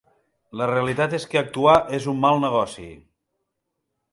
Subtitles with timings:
[0.61, 2.89] La realitat és que actuar és un mal negoci...